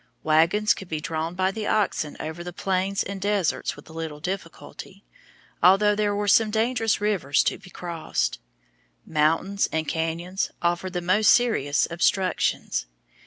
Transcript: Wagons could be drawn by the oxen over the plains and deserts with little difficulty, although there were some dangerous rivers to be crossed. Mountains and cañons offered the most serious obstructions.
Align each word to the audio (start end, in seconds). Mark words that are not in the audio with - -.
Wagons 0.23 0.73
could 0.73 0.89
be 0.89 0.99
drawn 0.99 1.35
by 1.35 1.51
the 1.51 1.67
oxen 1.67 2.17
over 2.19 2.43
the 2.43 2.51
plains 2.51 3.03
and 3.03 3.21
deserts 3.21 3.75
with 3.75 3.87
little 3.87 4.19
difficulty, 4.19 5.03
although 5.61 5.93
there 5.93 6.15
were 6.15 6.27
some 6.27 6.49
dangerous 6.49 6.99
rivers 6.99 7.43
to 7.43 7.59
be 7.59 7.69
crossed. 7.69 8.39
Mountains 9.05 9.69
and 9.71 9.87
cañons 9.87 10.49
offered 10.59 10.93
the 10.93 11.01
most 11.01 11.29
serious 11.29 11.87
obstructions. 11.91 12.87